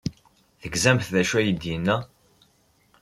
[0.61, 1.97] Tegzamt d acu ay d-yenna?